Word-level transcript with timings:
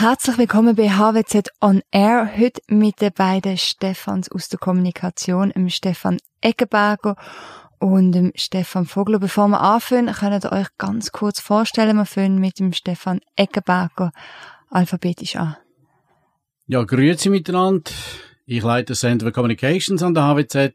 Herzlich 0.00 0.38
willkommen 0.38 0.76
bei 0.76 0.90
HWZ 0.90 1.50
On 1.60 1.82
Air. 1.90 2.30
Heute 2.38 2.62
mit 2.68 3.00
den 3.00 3.12
beiden 3.12 3.58
Stefans 3.58 4.30
aus 4.30 4.48
der 4.48 4.60
Kommunikation, 4.60 5.50
dem 5.50 5.68
Stefan 5.70 6.18
Eggenberger 6.40 7.16
und 7.80 8.12
dem 8.12 8.30
Stefan 8.36 8.86
Vogler. 8.86 9.18
Bevor 9.18 9.48
wir 9.48 9.60
anfangen, 9.60 10.14
könnt 10.14 10.44
ihr 10.44 10.52
euch 10.52 10.68
ganz 10.78 11.10
kurz 11.10 11.40
vorstellen. 11.40 11.96
Wir 11.96 12.04
fangen 12.04 12.38
mit 12.38 12.60
dem 12.60 12.72
Stefan 12.72 13.18
Eggenberger 13.34 14.12
alphabetisch 14.70 15.34
an. 15.34 15.56
Ja, 16.68 16.84
grüezi 16.84 17.28
miteinander. 17.28 17.90
Ich 18.46 18.62
leite 18.62 18.92
das 18.92 19.00
Center 19.00 19.26
for 19.26 19.32
Communications 19.32 20.00
an 20.04 20.14
der 20.14 20.28
HWZ. 20.28 20.74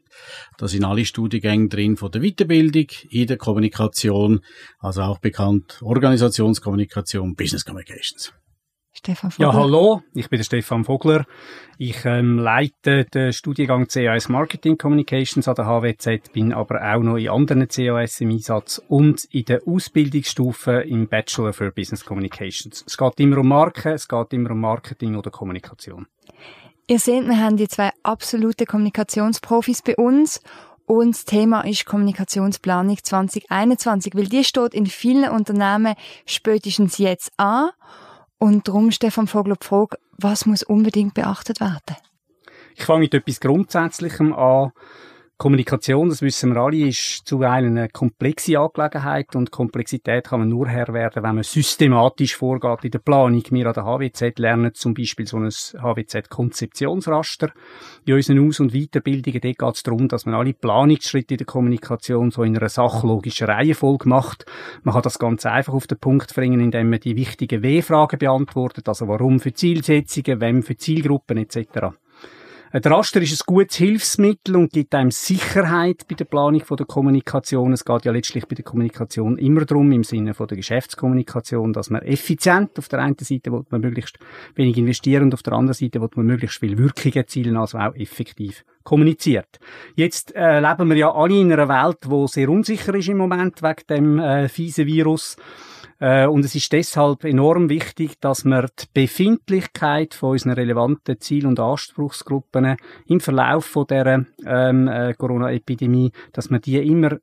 Da 0.58 0.68
sind 0.68 0.84
alle 0.84 1.06
Studiengänge 1.06 1.68
drin 1.68 1.96
von 1.96 2.10
der 2.10 2.20
Weiterbildung 2.20 2.88
in 3.08 3.26
der 3.26 3.38
Kommunikation, 3.38 4.40
also 4.80 5.00
auch 5.00 5.18
bekannt 5.18 5.80
Organisationskommunikation, 5.80 7.34
Business 7.34 7.64
Communications. 7.64 8.34
Stefan 8.96 9.32
Vogler. 9.32 9.48
Ja, 9.48 9.54
hallo, 9.54 10.02
ich 10.14 10.30
bin 10.30 10.38
der 10.38 10.44
Stefan 10.44 10.84
Vogler. 10.84 11.26
Ich 11.78 12.04
ähm, 12.04 12.38
leite 12.38 13.04
den 13.04 13.32
Studiengang 13.32 13.88
CAS 13.88 14.28
Marketing 14.28 14.78
Communications 14.78 15.48
an 15.48 15.56
der 15.56 15.66
HWZ, 15.66 16.32
bin 16.32 16.52
aber 16.52 16.80
auch 16.80 17.02
noch 17.02 17.16
in 17.16 17.28
anderen 17.28 17.66
CAS 17.66 18.20
im 18.20 18.30
Einsatz 18.30 18.80
und 18.88 19.24
in 19.32 19.46
der 19.46 19.62
Ausbildungsstufe 19.66 20.82
im 20.82 21.08
Bachelor 21.08 21.52
für 21.52 21.72
Business 21.72 22.04
Communications. 22.04 22.84
Es 22.86 22.96
geht 22.96 23.18
immer 23.18 23.38
um 23.38 23.48
Marken, 23.48 23.94
es 23.94 24.06
geht 24.06 24.32
immer 24.32 24.52
um 24.52 24.60
Marketing 24.60 25.16
oder 25.16 25.30
Kommunikation. 25.30 26.06
Ihr 26.86 27.00
seht, 27.00 27.26
wir 27.26 27.40
haben 27.40 27.56
die 27.56 27.66
zwei 27.66 27.90
absolute 28.04 28.64
Kommunikationsprofis 28.64 29.82
bei 29.82 29.96
uns 29.96 30.40
und 30.86 31.14
das 31.16 31.24
Thema 31.24 31.62
ist 31.62 31.86
Kommunikationsplanung 31.86 32.98
2021, 33.02 34.14
weil 34.14 34.26
die 34.26 34.44
steht 34.44 34.74
in 34.74 34.86
vielen 34.86 35.30
Unternehmen 35.30 35.94
spätestens 36.26 36.98
jetzt 36.98 37.32
an 37.38 37.70
und 38.44 38.68
darum, 38.68 38.90
Stefan 38.90 39.26
Vogler, 39.26 39.56
die 39.56 39.66
Frage, 39.66 39.96
was 40.18 40.44
muss 40.44 40.62
unbedingt 40.62 41.14
beachtet 41.14 41.60
werden? 41.60 41.96
Ich 42.76 42.84
fange 42.84 43.00
mit 43.00 43.14
etwas 43.14 43.40
Grundsätzlichem 43.40 44.34
an. 44.34 44.72
Kommunikation, 45.36 46.10
das 46.10 46.22
wissen 46.22 46.54
wir 46.54 46.60
alle, 46.60 46.88
ist 46.88 47.26
zuweilen 47.26 47.76
eine 47.76 47.88
komplexe 47.88 48.56
Angelegenheit 48.56 49.34
und 49.34 49.50
Komplexität 49.50 50.28
kann 50.28 50.38
man 50.38 50.48
nur 50.48 50.68
Herr 50.68 50.94
werden, 50.94 51.24
wenn 51.24 51.34
man 51.34 51.42
systematisch 51.42 52.36
vorgeht 52.36 52.84
in 52.84 52.92
der 52.92 53.00
Planung. 53.00 53.42
Wir 53.50 53.66
an 53.66 53.74
der 53.74 53.84
HWZ 53.84 54.38
lernen 54.38 54.74
zum 54.74 54.94
Beispiel 54.94 55.26
so 55.26 55.38
ein 55.38 55.50
HWZ-Konzeptionsraster 55.50 57.50
in 58.06 58.14
unseren 58.14 58.46
Aus- 58.46 58.60
und 58.60 58.72
Weiterbildungen. 58.72 59.40
Dort 59.40 59.58
geht 59.58 59.74
es 59.74 59.82
darum, 59.82 60.06
dass 60.06 60.24
man 60.24 60.36
alle 60.36 60.54
Planungsschritte 60.54 61.34
in 61.34 61.38
der 61.38 61.46
Kommunikation 61.46 62.30
so 62.30 62.44
in 62.44 62.56
einer 62.56 62.68
sachlogischen 62.68 63.48
Reihenfolge 63.48 64.08
macht. 64.08 64.46
Man 64.84 64.94
kann 64.94 65.02
das 65.02 65.18
ganz 65.18 65.44
einfach 65.46 65.74
auf 65.74 65.88
den 65.88 65.98
Punkt 65.98 66.32
bringen, 66.32 66.60
indem 66.60 66.90
man 66.90 67.00
die 67.00 67.16
wichtigen 67.16 67.60
W-Fragen 67.60 68.20
beantwortet, 68.20 68.88
also 68.88 69.08
warum 69.08 69.40
für 69.40 69.52
Zielsetzungen, 69.52 70.40
wem 70.40 70.62
für 70.62 70.76
Zielgruppen 70.76 71.38
etc. 71.38 71.96
Ein 72.74 72.82
Raster 72.82 73.22
ist 73.22 73.40
ein 73.40 73.44
gutes 73.46 73.76
Hilfsmittel 73.76 74.56
und 74.56 74.72
gibt 74.72 74.96
einem 74.96 75.12
Sicherheit 75.12 76.08
bei 76.08 76.16
der 76.16 76.24
Planung 76.24 76.60
der 76.68 76.86
Kommunikation. 76.86 77.72
Es 77.72 77.84
geht 77.84 78.04
ja 78.04 78.10
letztlich 78.10 78.48
bei 78.48 78.56
der 78.56 78.64
Kommunikation 78.64 79.38
immer 79.38 79.64
darum, 79.64 79.92
im 79.92 80.02
Sinne 80.02 80.34
von 80.34 80.48
der 80.48 80.56
Geschäftskommunikation, 80.56 81.72
dass 81.72 81.90
man 81.90 82.02
effizient 82.02 82.76
auf 82.76 82.88
der 82.88 82.98
einen 82.98 83.14
Seite 83.16 83.52
will 83.52 83.62
man 83.70 83.80
möglichst 83.80 84.18
wenig 84.56 84.76
investieren 84.76 85.22
und 85.22 85.34
auf 85.34 85.44
der 85.44 85.52
anderen 85.52 85.74
Seite 85.74 86.00
will 86.00 86.08
man 86.16 86.26
möglichst 86.26 86.58
viel 86.58 86.76
Wirkung 86.76 87.12
erzielen, 87.12 87.56
also 87.56 87.78
auch 87.78 87.94
effektiv 87.94 88.64
kommuniziert. 88.82 89.60
Jetzt 89.94 90.34
äh, 90.34 90.58
leben 90.58 90.90
wir 90.90 90.96
ja 90.96 91.14
alle 91.14 91.38
in 91.38 91.52
einer 91.52 91.68
Welt, 91.68 91.98
wo 92.06 92.26
sehr 92.26 92.48
unsicher 92.48 92.92
ist 92.96 93.08
im 93.08 93.18
Moment 93.18 93.62
wegen 93.62 93.86
dem 93.88 94.18
äh, 94.18 94.48
fiesen 94.48 94.86
Virus. 94.86 95.36
Äh, 96.04 96.26
und 96.26 96.44
es 96.44 96.54
ist 96.54 96.70
deshalb 96.70 97.24
enorm 97.24 97.70
wichtig, 97.70 98.20
dass 98.20 98.44
wir 98.44 98.66
die 98.78 98.84
Befindlichkeit 98.92 100.12
von 100.12 100.32
unseren 100.32 100.52
relevanten 100.52 101.18
Ziel- 101.18 101.46
und 101.46 101.58
Anspruchsgruppen 101.58 102.76
im 103.06 103.20
Verlauf 103.20 103.64
von 103.64 103.86
der 103.86 104.26
ähm, 104.44 104.86
äh, 104.86 105.14
Corona-Epidemie, 105.14 106.12
dass 106.34 106.50
wir 106.50 106.58
die 106.58 106.76
immer 106.76 107.16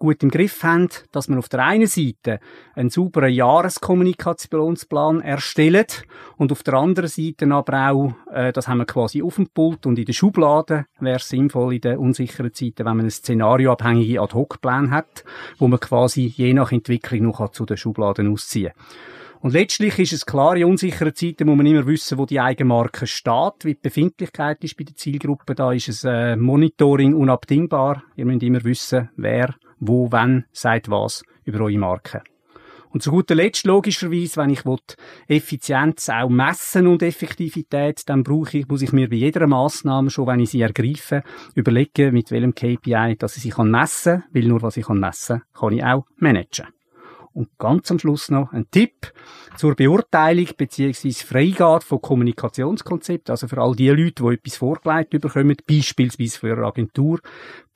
gut 0.00 0.22
im 0.24 0.30
Griff 0.30 0.64
haben, 0.64 0.88
dass 1.12 1.28
man 1.28 1.38
auf 1.38 1.48
der 1.48 1.64
einen 1.64 1.86
Seite 1.86 2.40
einen 2.74 2.90
sauberen 2.90 3.32
Jahreskommunikationsplan 3.32 5.20
erstellt 5.20 6.02
und 6.36 6.50
auf 6.50 6.64
der 6.64 6.74
anderen 6.74 7.08
Seite 7.08 7.46
aber 7.52 7.90
auch, 7.90 8.14
äh, 8.32 8.52
das 8.52 8.66
haben 8.66 8.78
wir 8.78 8.86
quasi 8.86 9.22
auf 9.22 9.36
dem 9.36 9.48
Pult 9.48 9.86
und 9.86 9.98
in 9.98 10.06
der 10.06 10.12
Schublade, 10.12 10.86
wäre 10.98 11.16
es 11.16 11.28
sinnvoll 11.28 11.74
in 11.74 11.82
den 11.82 11.98
unsicheren 11.98 12.52
Zeiten, 12.52 12.78
wenn 12.78 12.96
man 12.96 13.00
eine 13.00 13.10
szenarioabhängige 13.10 14.20
Ad-Hoc-Plan 14.20 14.90
hat, 14.90 15.24
wo 15.58 15.68
man 15.68 15.78
quasi 15.78 16.22
je 16.22 16.54
nach 16.54 16.72
Entwicklung 16.72 17.22
noch 17.22 17.50
zu 17.50 17.64
den 17.64 17.76
Schubladen 17.76 18.32
ausziehen 18.32 18.72
kann. 18.72 18.86
Und 19.42 19.54
letztlich 19.54 19.98
ist 19.98 20.12
es 20.12 20.26
klar, 20.26 20.54
in 20.56 20.66
unsicheren 20.66 21.14
Zeiten 21.14 21.46
muss 21.46 21.56
man 21.56 21.64
immer 21.64 21.86
wissen, 21.86 22.18
wo 22.18 22.26
die 22.26 22.40
Eigenmarke 22.40 23.06
steht, 23.06 23.64
wie 23.64 23.74
die 23.74 23.80
Befindlichkeit 23.80 24.62
ist 24.62 24.76
bei 24.76 24.84
der 24.84 24.94
Zielgruppe. 24.94 25.54
Da 25.54 25.72
ist 25.72 25.88
es 25.88 26.04
äh, 26.04 26.36
Monitoring 26.36 27.14
unabdingbar. 27.14 28.02
Ihr 28.16 28.26
müsst 28.26 28.42
immer 28.42 28.62
wissen, 28.64 29.08
wer, 29.16 29.54
wo, 29.80 30.12
wann, 30.12 30.44
sagt 30.52 30.90
was 30.90 31.24
über 31.44 31.64
eure 31.64 31.78
Marke. 31.78 32.22
Und 32.92 33.02
zu 33.02 33.12
guter 33.12 33.36
Letzt, 33.36 33.66
logischerweise, 33.66 34.36
wenn 34.38 34.50
ich 34.50 34.64
Effizienz 35.28 36.08
auch 36.08 36.28
messen 36.28 36.88
und 36.88 37.02
Effektivität, 37.02 38.08
dann 38.08 38.24
brauche 38.24 38.58
ich, 38.58 38.68
muss 38.68 38.82
ich 38.82 38.92
mir 38.92 39.08
bei 39.08 39.16
jeder 39.16 39.46
Maßnahme, 39.46 40.10
schon 40.10 40.26
wenn 40.26 40.40
ich 40.40 40.50
sie 40.50 40.60
ergreife, 40.60 41.22
überlegen, 41.54 42.12
mit 42.12 42.32
welchem 42.32 42.54
KPI, 42.54 43.14
dass 43.16 43.36
ich 43.36 43.44
sie 43.44 43.62
messen 43.62 44.22
kann, 44.22 44.24
weil 44.32 44.44
nur 44.44 44.62
was 44.62 44.76
ich 44.76 44.88
messen 44.88 45.38
kann, 45.52 45.60
kann 45.60 45.72
ich 45.72 45.84
auch 45.84 46.04
managen. 46.16 46.66
Und 47.32 47.48
ganz 47.58 47.90
am 47.90 47.98
Schluss 47.98 48.30
noch 48.30 48.52
ein 48.52 48.66
Tipp 48.70 49.12
zur 49.56 49.76
Beurteilung 49.76 50.48
bzw. 50.56 51.12
Freigabe 51.12 51.84
von 51.84 52.02
Kommunikationskonzepten. 52.02 53.32
Also 53.32 53.46
für 53.46 53.58
all 53.58 53.76
die 53.76 53.88
Leute, 53.88 54.24
die 54.24 54.34
etwas 54.34 54.56
vorgelegt 54.56 55.10
bekommen, 55.10 55.56
beispielsweise 55.66 56.38
für 56.38 56.52
eine 56.52 56.66
Agentur. 56.66 57.20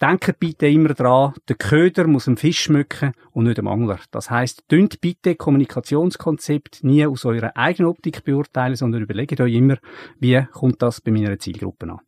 Denkt 0.00 0.38
bitte 0.40 0.66
immer 0.66 0.92
dran, 0.94 1.34
der 1.48 1.56
Köder 1.56 2.06
muss 2.06 2.26
einen 2.26 2.36
Fisch 2.36 2.62
schmücken 2.62 3.12
und 3.30 3.44
nicht 3.44 3.58
dem 3.58 3.68
Angler. 3.68 4.00
Das 4.10 4.30
heisst, 4.30 4.64
dünnt 4.70 5.00
bitte 5.00 5.36
Kommunikationskonzept 5.36 6.82
nie 6.82 7.06
aus 7.06 7.24
eurer 7.24 7.56
eigenen 7.56 7.90
Optik 7.90 8.24
beurteilen, 8.24 8.76
sondern 8.76 9.02
überlegt 9.02 9.40
euch 9.40 9.54
immer, 9.54 9.78
wie 10.18 10.42
kommt 10.52 10.82
das 10.82 11.00
bei 11.00 11.12
meiner 11.12 11.38
Zielgruppe 11.38 11.90
an. 11.90 12.00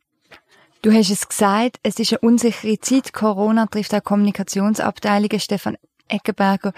Du 0.81 0.91
hast 0.91 1.09
es 1.09 1.27
gesagt, 1.27 1.79
es 1.81 1.97
ist 1.99 2.13
eine 2.13 2.19
unsichere 2.19 2.79
Zeit. 2.79 3.11
Corona 3.11 3.65
trifft 3.65 3.95
auch 3.95 4.03
Kommunikationsabteilungen. 4.03 5.39
Stefan 5.39 5.77
Eckenberger. 6.09 6.73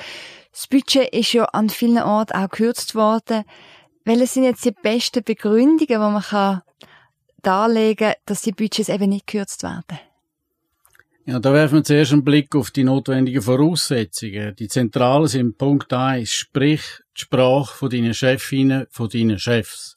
Das 0.52 0.68
Budget 0.68 1.10
ist 1.14 1.34
ja 1.34 1.46
an 1.46 1.70
vielen 1.70 2.02
Orten 2.02 2.34
auch 2.34 2.50
gekürzt 2.50 2.96
worden. 2.96 3.44
Welche 4.06 4.28
sind 4.28 4.44
jetzt 4.44 4.66
die 4.66 4.72
besten 4.72 5.24
Begründungen, 5.24 5.88
die 5.88 5.98
man 5.98 6.22
kann 6.22 6.62
darlegen 7.42 8.08
kann, 8.10 8.16
dass 8.26 8.42
die 8.42 8.52
Budgets 8.52 8.90
eben 8.90 9.10
nicht 9.10 9.28
gekürzt 9.28 9.64
werden? 9.64 10.00
Ja, 11.26 11.40
da 11.40 11.54
werfen 11.54 11.76
wir 11.76 11.84
zuerst 11.84 12.12
einen 12.12 12.24
Blick 12.24 12.56
auf 12.56 12.72
die 12.72 12.84
notwendigen 12.84 13.44
Voraussetzungen. 13.44 14.56
Die 14.56 14.68
Zentralen 14.68 15.28
sind 15.28 15.60
Punkt 15.60 15.94
1, 15.94 16.32
sprich 16.32 16.82
die 17.16 17.22
Sprache 17.22 17.78
von 17.78 17.90
deinen 17.90 18.16
Chefinnen, 18.16 18.88
von 18.90 19.10
deinen 19.10 19.38
Chefs. 19.38 19.96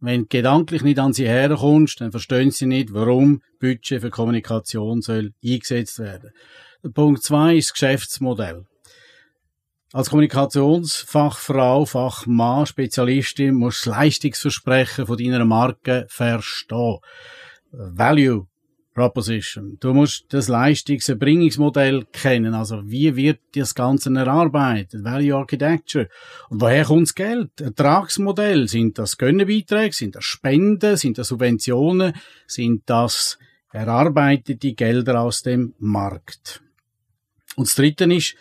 Wenn 0.00 0.22
du 0.22 0.26
gedanklich 0.28 0.82
nicht 0.82 0.98
an 0.98 1.14
sie 1.14 1.26
herkommst, 1.26 2.02
dann 2.02 2.10
verstehen 2.10 2.50
sie 2.50 2.66
nicht, 2.66 2.92
warum 2.92 3.40
Budget 3.58 4.02
für 4.02 4.10
Kommunikation 4.10 5.00
soll 5.00 5.32
eingesetzt 5.42 5.98
werden. 5.98 6.32
Punkt 6.92 7.22
2 7.22 7.56
ist 7.56 7.68
das 7.68 7.72
Geschäftsmodell. 7.74 8.66
Als 9.92 10.10
Kommunikationsfachfrau, 10.10 11.86
Fachmann, 11.86 12.66
Spezialistin 12.66 13.54
musst 13.54 13.86
du 13.86 13.90
das 13.90 13.98
Leistungsversprechen 13.98 15.06
von 15.06 15.16
deiner 15.16 15.44
Marke 15.44 16.06
verstehen. 16.08 16.98
Value 17.72 18.46
Proposition. 18.96 19.76
Du 19.78 19.92
musst 19.92 20.24
das 20.30 20.48
Leistungserbringungsmodell 20.48 22.06
kennen. 22.12 22.54
Also, 22.54 22.82
wie 22.84 23.14
wird 23.14 23.40
das 23.54 23.74
Ganze 23.74 24.10
erarbeitet? 24.14 25.04
Value 25.04 25.36
Architecture. 25.36 26.08
Und 26.48 26.62
woher 26.62 26.84
kommt 26.84 27.08
das 27.08 27.14
Geld? 27.14 27.60
Ertragsmodell. 27.60 28.68
Sind 28.68 28.98
das 28.98 29.18
Gönnerbeiträge? 29.18 29.94
Sind 29.94 30.16
das 30.16 30.24
Spenden? 30.24 30.96
Sind 30.96 31.18
das 31.18 31.28
Subventionen? 31.28 32.14
Sind 32.46 32.84
das 32.86 33.38
erarbeitete 33.70 34.72
Gelder 34.72 35.20
aus 35.20 35.42
dem 35.42 35.74
Markt? 35.78 36.62
Und 37.56 37.66
das 37.66 37.74
Dritte 37.74 38.04
ist, 38.04 38.36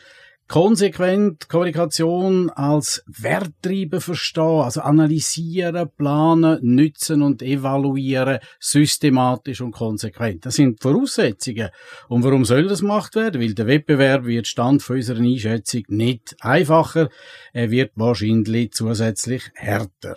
konsequent 0.48 1.50
Kommunikation 1.50 2.50
als 2.52 3.04
Werttreiber 3.08 4.00
verstehen, 4.00 4.62
also 4.62 4.82
analysieren, 4.82 5.90
planen, 5.98 6.60
nützen 6.62 7.22
und 7.22 7.42
evaluieren, 7.42 8.40
systematisch 8.60 9.62
und 9.62 9.72
konsequent. 9.72 10.46
Das 10.46 10.56
sind 10.56 10.82
Voraussetzungen. 10.82 11.70
Und 12.10 12.24
warum 12.24 12.46
soll 12.46 12.68
das 12.68 12.82
gemacht 12.82 13.16
werden? 13.16 13.42
Weil 13.42 13.56
der 13.56 13.68
Wettbewerb 13.68 14.26
wird 14.26 14.48
Stand 14.48 14.84
von 14.84 14.98
unserer 14.98 15.20
Einschätzung 15.20 15.84
nicht 15.88 16.36
einfacher, 16.42 17.10
er 17.54 17.72
wird 17.72 17.92
wahrscheinlich 17.96 18.72
zusätzlich 18.74 19.44
härter. 19.56 20.16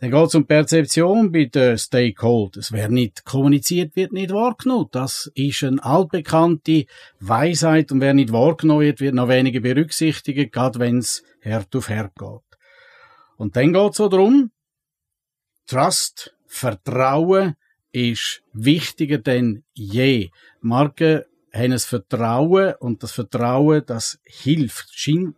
Dann 0.00 0.12
geht 0.12 0.26
es 0.26 0.34
um 0.36 0.46
Perzeption 0.46 1.32
bei 1.32 1.46
den 1.46 1.76
Stakeholders. 1.76 2.70
Wer 2.70 2.88
nicht 2.88 3.24
kommuniziert, 3.24 3.96
wird 3.96 4.12
nicht 4.12 4.32
wahrgenommen. 4.32 4.86
Das 4.92 5.30
ist 5.34 5.64
eine 5.64 5.82
altbekannte 5.82 6.86
Weisheit 7.18 7.90
und 7.90 8.00
wer 8.00 8.14
nicht 8.14 8.32
wahrgenommen 8.32 8.82
wird, 8.82 9.00
wird 9.00 9.14
noch 9.14 9.28
weniger 9.28 9.58
berücksichtigt, 9.58 10.52
gerade 10.52 10.78
wenn 10.78 10.98
es 10.98 11.24
Herd 11.40 11.74
auf 11.74 11.88
Herd 11.88 12.14
geht. 12.14 12.58
Und 13.36 13.56
dann 13.56 13.72
geht 13.72 13.90
es 13.90 13.96
darum, 13.96 14.52
Trust, 15.66 16.34
Vertrauen 16.46 17.56
ist 17.90 18.42
wichtiger 18.52 19.18
denn 19.18 19.64
je. 19.74 20.30
Marken 20.60 21.22
haben 21.58 21.72
ein 21.72 21.78
Vertrauen 21.78 22.74
und 22.80 23.02
das 23.02 23.12
Vertrauen, 23.12 23.82
das 23.86 24.18
hilft. 24.24 24.88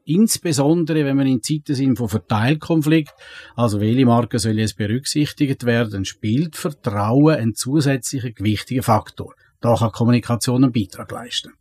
Insbesondere, 0.05 1.05
wenn 1.05 1.19
wir 1.19 1.27
in 1.27 1.43
Zeiten 1.43 1.75
sind 1.75 1.97
von 1.97 2.09
Verteilkonflikt, 2.09 3.15
also 3.57 3.81
welche 3.81 4.07
Marken 4.07 4.39
sollen 4.39 4.59
jetzt 4.59 4.77
berücksichtigt 4.77 5.65
werden, 5.65 6.05
spielt 6.05 6.57
Vertrauen 6.57 7.37
ein 7.37 7.55
zusätzlicher 7.55 8.31
gewichtiger 8.31 8.83
Faktor. 8.83 9.35
Da 9.61 9.75
kann 9.75 9.93
Kommunikation 9.93 10.65
einen 10.65 10.73
Beitrag 10.73 11.11
leisten. 11.11 11.53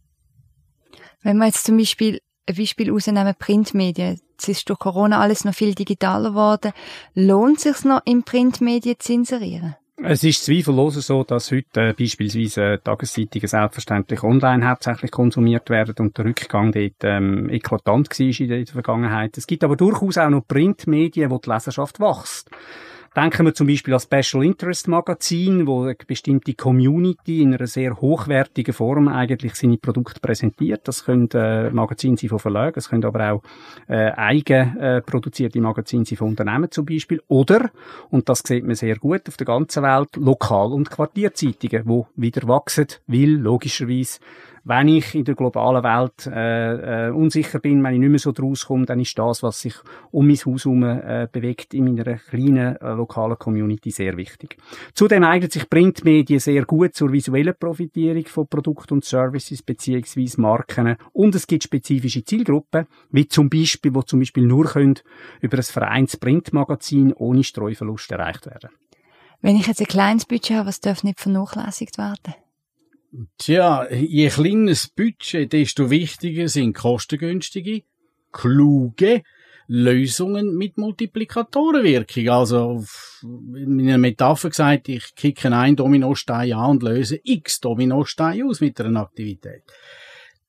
Wenn 1.22 1.38
wir 1.38 1.48
jetzt 1.48 1.66
zum 1.66 1.78
Beispiel 1.78 2.20
ein 2.50 2.56
Beispiel 2.56 2.92
rausnehmen, 2.92 3.36
Printmedien. 3.38 4.20
Es 4.38 4.48
ist 4.48 4.70
durch 4.70 4.80
Corona 4.80 5.20
alles 5.20 5.46
noch 5.46 5.54
viel 5.54 5.76
digitaler 5.76 6.30
geworden. 6.30 6.72
Lohnt 7.14 7.58
es 7.58 7.64
sich 7.64 7.84
noch, 7.84 8.02
in 8.06 8.24
Printmedien 8.24 8.96
zu 9.00 9.14
inserieren? 9.14 9.76
Es 10.02 10.24
ist 10.24 10.46
zweifellos 10.46 10.96
so, 10.96 11.26
dass 11.26 11.52
heute 11.52 11.90
äh, 11.90 11.94
beispielsweise 11.94 12.80
Tageszeitungen 12.82 13.48
selbstverständlich 13.48 14.24
online 14.24 14.68
hauptsächlich 14.68 15.12
konsumiert 15.12 15.70
werden 15.70 15.96
und 16.00 16.18
der 16.18 16.26
Rückgang 16.26 16.72
dort 16.72 17.04
ähm, 17.04 17.50
eklatant 17.50 18.10
war 18.10 18.26
in 18.26 18.48
der, 18.48 18.60
in 18.60 18.66
der 18.66 18.74
Vergangenheit. 18.74 19.38
Es 19.38 19.46
gibt 19.46 19.64
aber 19.64 19.76
durchaus 19.76 20.18
auch 20.18 20.30
noch 20.30 20.48
Printmedien, 20.48 21.30
wo 21.30 21.38
die 21.38 21.50
Leserschaft 21.50 22.00
wächst. 22.00 22.50
Denken 23.16 23.46
wir 23.46 23.56
zum 23.56 23.68
Beispiel 23.68 23.94
an 23.96 24.00
Special 24.00 24.44
Interest 24.44 24.88
Magazin, 24.88 25.66
wo 25.66 25.84
eine 25.84 25.96
bestimmte 25.96 26.54
Community 26.54 27.42
in 27.42 27.56
einer 27.56 27.66
sehr 27.66 28.00
hochwertigen 28.00 28.74
Form 28.74 29.08
eigentlich 29.08 29.56
seine 29.56 29.78
Produkte 29.78 30.20
präsentiert. 30.20 30.88
Das 30.88 31.06
können 31.06 31.28
äh, 31.34 31.72
Magazine 31.72 32.18
sein 32.18 32.30
von 32.30 32.40
Verlagen, 32.40 32.78
es 32.78 32.90
können 32.90 33.06
aber 33.06 33.32
auch 33.32 33.44
äh, 33.88 34.12
eigen 34.12 34.78
äh, 34.78 35.02
produzierte 35.02 35.60
Magazine 35.60 36.06
sein 36.06 36.18
von 36.18 36.30
Unternehmen 36.30 36.70
zum 36.70 36.86
Beispiel. 36.86 37.22
Oder, 37.28 37.72
und 38.12 38.30
das 38.30 38.44
sieht 38.46 38.66
man 38.66 38.76
sehr 38.76 38.98
gut 38.98 39.28
auf 39.28 39.38
der 39.38 39.46
ganzen 39.46 39.82
Welt, 39.82 40.16
Lokal- 40.16 40.74
und 40.74 40.92
Quartierzeitungen, 40.92 41.84
wo 41.86 42.08
wieder 42.16 42.48
wachsen, 42.48 42.88
weil 43.08 43.30
logischerweise 43.30 44.20
wenn 44.70 44.88
ich 44.88 45.16
in 45.16 45.26
der 45.26 45.34
globalen 45.34 45.84
Welt 45.84 46.28
äh, 46.28 47.08
äh, 47.08 47.10
unsicher 47.10 47.60
bin, 47.60 47.84
wenn 47.84 47.96
ich 47.96 48.00
nicht 48.00 48.10
mehr 48.10 48.20
so 48.20 48.32
draus 48.32 48.68
komme, 48.68 48.86
dann 48.86 49.00
ist 49.00 49.18
das, 49.18 49.42
was 49.42 49.62
sich 49.62 49.74
um 50.12 50.28
mein 50.28 50.38
Haus 50.38 50.66
herum 50.66 50.84
äh, 50.84 51.28
bewegt, 51.32 51.74
in 51.74 51.86
meiner 51.86 52.18
kleinen 52.18 52.76
äh, 52.76 52.92
lokalen 52.92 53.40
Community 53.40 53.90
sehr 53.90 54.16
wichtig. 54.16 54.58
Zudem 54.94 55.24
eignet 55.24 55.54
sich 55.54 55.68
Printmedien 55.68 56.40
sehr 56.40 56.66
gut 56.66 56.94
zur 56.94 57.12
visuellen 57.12 57.56
Profitierung 57.60 58.26
von 58.28 58.48
Produkten 58.48 58.94
und 58.94 59.06
Services 59.06 59.64
beziehungsweise 59.64 60.40
Marken 60.40 60.98
und 61.14 61.34
es 61.34 61.48
gibt 61.48 61.64
spezifische 61.64 62.24
Zielgruppen, 62.24 62.86
wie 63.10 63.28
zum 63.28 63.50
Beispiel, 63.50 63.96
wo 63.96 64.04
zum 64.04 64.20
Beispiel 64.20 64.46
nur 64.46 64.66
können 64.66 65.00
über 65.42 65.58
ein 65.58 65.64
Vereinsprintmagazin 65.64 67.14
ohne 67.14 67.44
Streuverlust 67.44 68.12
erreicht 68.12 68.46
werden. 68.46 68.70
Wenn 69.42 69.56
ich 69.56 69.66
jetzt 69.66 69.82
ein 69.82 69.88
kleines 69.88 70.28
Budget 70.28 70.58
habe, 70.58 70.68
was 70.68 70.80
darf 70.80 71.04
nicht 71.04 71.20
vernachlässigt 71.20 71.98
werden? 71.98 72.36
Tja, 73.38 73.88
je 73.90 74.30
kleiner 74.30 74.68
das 74.68 74.88
Budget, 74.88 75.52
desto 75.52 75.90
wichtiger 75.90 76.48
sind 76.48 76.76
kostengünstige, 76.76 77.82
kluge 78.32 79.24
Lösungen 79.68 80.56
mit 80.56 80.78
Multiplikatorenwirkung. 80.78 82.30
Also, 82.30 82.84
in 83.24 83.82
einer 83.82 83.98
Metapher 83.98 84.50
gesagt, 84.50 84.90
ich 84.90 85.16
kicke 85.16 85.52
einen 85.56 85.76
Dominostein 85.76 86.54
an 86.54 86.72
und 86.72 86.84
löse 86.84 87.20
x 87.24 87.60
Dominosteine 87.60 88.46
aus 88.46 88.62
mit 88.62 88.80
einer 88.80 89.02
Aktivität. 89.02 89.64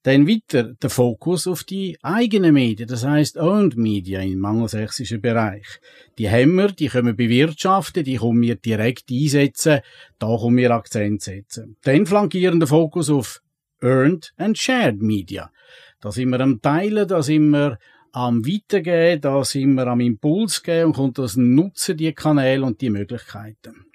Dann 0.02 0.26
weiter 0.26 0.74
der 0.74 0.88
Fokus 0.88 1.46
auf 1.46 1.62
die 1.62 1.98
eigenen 2.02 2.54
Medien, 2.54 2.88
das 2.88 3.04
heißt 3.04 3.36
Owned 3.36 3.76
Media 3.76 4.20
im 4.20 4.42
angelsächsischen 4.44 5.20
Bereich. 5.20 5.66
Die 6.16 6.30
haben 6.30 6.54
wir, 6.54 6.68
die 6.68 6.88
können 6.88 7.08
wir 7.08 7.14
bewirtschaften, 7.14 8.04
die 8.04 8.16
können 8.16 8.40
wir 8.40 8.56
direkt 8.56 9.10
einsetzen, 9.10 9.80
da 10.18 10.38
können 10.38 10.56
wir 10.56 10.70
Akzent 10.70 11.20
setzen. 11.20 11.76
Dann 11.82 12.06
flankieren 12.06 12.60
der 12.60 12.68
Fokus 12.68 13.10
auf 13.10 13.42
Earned 13.82 14.32
and 14.38 14.56
Shared 14.56 15.02
Media. 15.02 15.50
Da 16.00 16.10
sind 16.10 16.30
wir 16.30 16.40
am 16.40 16.62
Teilen, 16.62 17.06
da 17.06 17.22
sind 17.22 17.50
wir 17.50 17.78
am 18.12 18.44
Weitergehen, 18.46 19.20
da 19.20 19.44
sind 19.44 19.74
wir 19.74 19.86
am 19.86 20.00
Impuls 20.00 20.62
geben 20.62 20.86
und 20.86 20.92
kommt 20.94 21.18
aus 21.18 21.36
Nutzen 21.36 21.98
die 21.98 22.12
Kanäle 22.14 22.64
und 22.64 22.80
die 22.80 22.90
Möglichkeiten. 22.90 23.89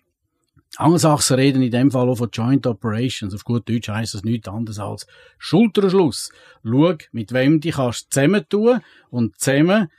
Angelsachsen 0.78 1.36
reden 1.38 1.62
in 1.62 1.72
dem 1.72 1.92
Fall 1.92 2.10
auch 2.10 2.16
von 2.16 2.30
Joint 2.32 2.68
Operations. 2.68 3.34
Auf 3.34 3.44
gut 3.44 3.68
Deutsch 3.70 3.90
heisst 3.90 4.14
das 4.14 4.24
nichts 4.24 4.48
anderes 4.48 4.80
als 4.80 5.08
Schulterschluss. 5.38 6.32
Schau, 6.64 6.96
mit 7.12 7.34
wem 7.34 7.62
du 7.62 7.70
kannst 7.70 8.12
zusammentun 8.12 8.82
und 9.10 9.40
zusammen 9.40 9.90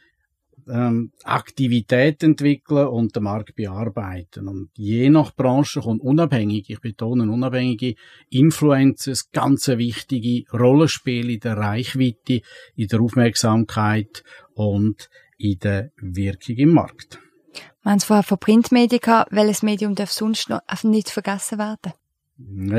ähm, 0.69 1.13
Aktivität 1.25 2.23
entwickeln 2.23 2.89
und 2.89 3.15
den 3.15 3.23
Markt 3.23 3.55
bearbeiten. 3.55 4.49
Und 4.49 4.71
je 4.77 5.09
nach 5.11 5.35
Branche 5.35 5.81
kommt 5.81 6.03
unabhängig, 6.03 6.69
ich 6.69 6.81
betone 6.81 7.31
unabhängige 7.31 7.95
Influencers, 8.31 9.31
ganz 9.31 9.69
wichtige 9.69 10.45
Rollenspiele 10.53 11.35
in 11.35 11.41
der 11.41 11.57
Reichweite, 11.57 12.43
in 12.75 12.89
der 12.89 13.01
Aufmerksamkeit 13.01 14.25
und 14.55 15.09
in 15.39 15.59
der 15.59 15.93
Wirkung 15.97 16.57
im 16.57 16.73
Markt. 16.73 17.21
Wir 17.87 17.93
haben 17.93 17.99
es 17.99 18.05
vorher 18.05 18.25
von 18.25 18.39
Printmedien 18.39 19.01
gehabt. 19.01 19.31
Welches 19.31 19.63
Medium 19.63 19.95
darf 19.95 20.11
sonst 20.11 20.49
noch 20.49 20.61
nicht 20.83 21.09
vergessen 21.09 21.57
werden? 21.57 21.93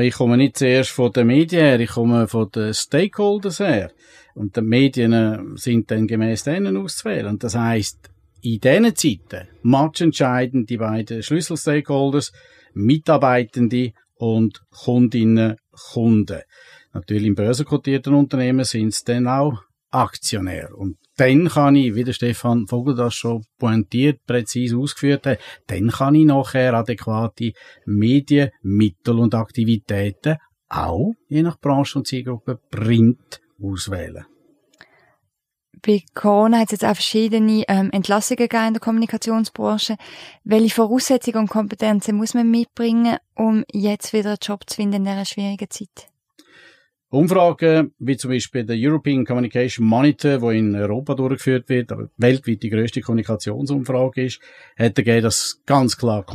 Ich 0.02 0.14
komme 0.16 0.36
nicht 0.36 0.58
zuerst 0.58 0.90
von 0.90 1.10
den 1.10 1.28
Medien 1.28 1.62
her, 1.62 1.80
ich 1.80 1.88
komme 1.88 2.28
von 2.28 2.50
den 2.50 2.74
Stakeholders 2.74 3.60
her. 3.60 3.90
Und 4.34 4.54
die 4.54 4.60
Medien 4.60 5.14
äh, 5.14 5.38
sind 5.54 5.90
dann 5.90 6.06
gemäß 6.08 6.44
denen 6.44 6.76
auszuwählen. 6.76 7.24
Und 7.24 7.42
das 7.42 7.54
heisst, 7.54 8.10
in 8.42 8.60
diesen 8.60 8.94
Zeiten 8.96 9.48
matchentscheidend 9.62 10.68
die 10.68 10.76
beiden 10.76 11.22
Schlüsselstakeholders, 11.22 12.30
Mitarbeitende 12.74 13.94
und 14.16 14.60
Kundinnen, 14.68 15.56
Kunden. 15.70 16.42
Natürlich 16.92 17.28
im 17.28 17.34
börsenkotierten 17.34 18.12
Unternehmen 18.12 18.66
sind 18.66 18.88
es 18.88 19.04
dann 19.04 19.26
auch 19.26 19.62
Aktionär. 19.90 20.76
Und 20.76 20.98
dann 21.18 21.48
kann 21.48 21.76
ich, 21.76 21.94
wie 21.94 22.04
der 22.04 22.12
Stefan 22.12 22.66
Vogel 22.66 22.94
das 22.94 23.14
schon 23.14 23.44
pointiert, 23.58 24.24
präzise 24.26 24.76
ausgeführt 24.78 25.26
hat, 25.26 25.38
dann 25.66 25.88
kann 25.88 26.14
ich 26.14 26.24
nachher 26.24 26.74
adäquate 26.74 27.52
Medien, 27.84 28.50
Mittel 28.62 29.18
und 29.18 29.34
Aktivitäten 29.34 30.36
auch, 30.68 31.14
je 31.28 31.42
nach 31.42 31.58
Branche 31.58 31.98
und 31.98 32.06
Zielgruppe, 32.06 32.60
Print 32.70 33.40
auswählen. 33.62 34.26
Bei 35.84 36.02
Corona 36.14 36.58
hat 36.58 36.66
es 36.66 36.72
jetzt 36.72 36.84
auch 36.84 36.94
verschiedene 36.94 37.64
ähm, 37.68 37.90
Entlassungen 37.92 38.38
gegeben 38.38 38.68
in 38.68 38.74
der 38.74 38.80
Kommunikationsbranche. 38.80 39.96
Welche 40.44 40.74
Voraussetzungen 40.74 41.38
und 41.38 41.50
Kompetenzen 41.50 42.16
muss 42.16 42.34
man 42.34 42.50
mitbringen, 42.50 43.16
um 43.34 43.64
jetzt 43.72 44.12
wieder 44.12 44.30
einen 44.30 44.38
Job 44.42 44.68
zu 44.68 44.76
finden 44.76 44.96
in 44.96 45.04
dieser 45.04 45.24
schwierigen 45.24 45.70
Zeit? 45.70 46.08
Umfragen, 47.10 47.94
wie 47.98 48.18
zum 48.18 48.30
Beispiel 48.30 48.64
der 48.64 48.76
European 48.78 49.24
Communication 49.24 49.86
Monitor, 49.86 50.42
wo 50.42 50.50
in 50.50 50.74
Europa 50.74 51.14
durchgeführt 51.14 51.70
wird, 51.70 51.90
aber 51.90 52.10
weltweit 52.18 52.62
die 52.62 52.68
größte 52.68 53.00
Kommunikationsumfrage 53.00 54.26
ist, 54.26 54.40
hat 54.78 54.94
gegeben, 54.94 55.22
dass 55.22 55.62
ganz 55.64 55.96
klar 55.96 56.26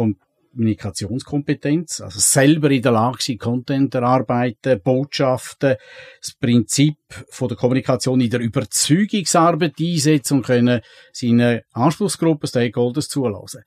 Kommunikationskompetenz, 0.54 2.02
also 2.02 2.20
selber 2.20 2.72
in 2.72 2.82
der 2.82 2.92
Lage 2.92 3.20
sein, 3.22 3.38
Content 3.38 3.94
erarbeiten, 3.94 4.82
Botschaften, 4.82 5.76
das 6.20 6.34
Prinzip 6.34 6.98
von 7.30 7.50
der 7.50 7.58
Kommunikation 7.58 8.20
in 8.22 8.32
der 8.32 8.40
Überzeugungsarbeit 8.40 9.74
einsetzen 9.80 10.38
und 10.38 10.46
können 10.46 10.82
seine 11.12 11.66
Anspruchsgruppen, 11.74 12.48
Stakeholders 12.48 13.10
zulassen. 13.10 13.62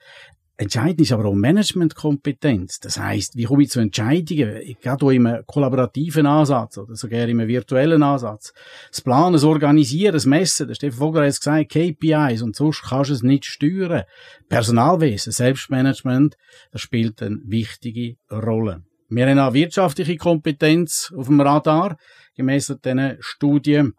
Entscheidend 0.59 1.03
ist 1.03 1.13
aber 1.13 1.27
auch 1.27 1.35
Managementkompetenz. 1.35 2.81
Das 2.81 2.99
heißt, 2.99 3.37
wie 3.37 3.45
komme 3.45 3.65
ich 3.65 3.71
zu 3.71 3.81
Entscheidungen? 3.81 4.59
Gerade 4.81 5.05
auch 5.05 5.11
im 5.11 5.29
kollaborativen 5.47 6.25
Ansatz 6.25 6.79
oder 6.79 6.95
sogar 6.97 7.29
im 7.29 7.47
virtuellen 7.47 8.03
Ansatz. 8.03 8.55
Das 8.91 9.03
Planen, 9.03 9.35
das 9.35 9.45
Organisieren, 9.45 10.15
das 10.15 10.25
Messen. 10.25 10.69
Der 10.69 10.75
Stefan 10.75 10.99
Vogler 10.99 11.23
hat 11.23 11.29
es 11.29 11.41
gesagt, 11.41 11.73
KPIs 11.73 12.41
und 12.41 12.57
sonst 12.57 12.83
kannst 12.89 13.11
du 13.11 13.15
es 13.15 13.23
nicht 13.23 13.45
steuern. 13.45 14.05
Personalwesen, 14.49 15.31
Selbstmanagement, 15.31 16.39
das 16.73 16.81
spielt 16.81 17.23
eine 17.23 17.39
wichtige 17.45 18.17
Rolle. 18.31 18.83
Wir 19.11 19.29
haben 19.29 19.39
auch 19.39 19.53
wirtschaftliche 19.53 20.17
Kompetenz 20.17 21.13
auf 21.15 21.27
dem 21.27 21.41
Radar, 21.41 21.99
gemäss 22.35 22.75
diesen 22.83 23.17
Studien. 23.21 23.93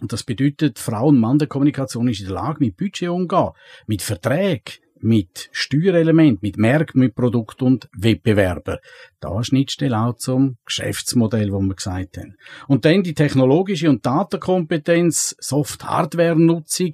Und 0.00 0.12
das 0.12 0.22
bedeutet, 0.22 0.78
Frauen- 0.78 1.16
und 1.16 1.20
Mann-Kommunikation 1.20 2.08
ist 2.08 2.20
in 2.20 2.26
der 2.26 2.34
Lage, 2.34 2.58
mit 2.60 2.76
Budget 2.76 3.08
umzugehen, 3.08 3.50
mit 3.86 4.02
Verträgen, 4.02 4.85
mit 5.00 5.48
Steuerelement, 5.52 6.42
mit 6.42 6.56
Märkten, 6.56 7.00
mit 7.00 7.14
Produkt 7.14 7.62
und 7.62 7.88
Wettbewerber. 7.96 8.80
Da 9.20 9.42
Schnittstelle 9.42 9.98
auch 9.98 10.16
zum 10.16 10.56
Geschäftsmodell, 10.64 11.52
wo 11.52 11.60
wir 11.60 11.74
gesagt 11.74 12.18
haben. 12.18 12.36
Und 12.68 12.84
dann 12.84 13.02
die 13.02 13.14
technologische 13.14 13.90
und 13.90 14.04
Datenkompetenz, 14.04 15.36
Soft-Hardware-Nutzung, 15.38 16.92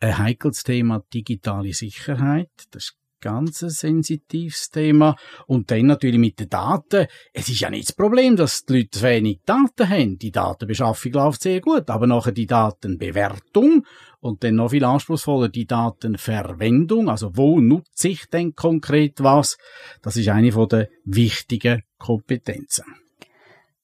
ein 0.00 0.18
heikles 0.18 0.62
Thema 0.62 1.02
digitale 1.12 1.72
Sicherheit. 1.72 2.50
Das 2.70 2.84
ist 2.84 2.96
ganz 3.26 3.62
ein 3.62 3.70
sensitives 3.70 4.70
Thema. 4.70 5.16
Und 5.46 5.70
dann 5.70 5.86
natürlich 5.86 6.20
mit 6.20 6.38
den 6.38 6.48
Daten. 6.48 7.06
Es 7.32 7.48
ist 7.48 7.60
ja 7.60 7.70
nicht 7.70 7.88
das 7.88 7.96
Problem, 7.96 8.36
dass 8.36 8.64
die 8.64 8.74
Leute 8.74 9.02
wenig 9.02 9.40
Daten 9.44 9.88
haben. 9.88 10.18
Die 10.18 10.30
Datenbeschaffung 10.30 11.12
läuft 11.12 11.42
sehr 11.42 11.60
gut, 11.60 11.90
aber 11.90 12.06
nachher 12.06 12.32
die 12.32 12.46
Datenbewertung 12.46 13.84
und 14.20 14.44
dann 14.44 14.54
noch 14.54 14.70
viel 14.70 14.84
anspruchsvoller 14.84 15.48
die 15.48 15.66
Datenverwendung. 15.66 17.08
Also 17.08 17.36
wo 17.36 17.60
nutze 17.60 18.08
ich 18.08 18.26
denn 18.26 18.54
konkret 18.54 19.22
was? 19.22 19.58
Das 20.02 20.16
ist 20.16 20.28
eine 20.28 20.50
der 20.68 20.88
wichtigen 21.04 21.82
Kompetenzen. 21.98 22.84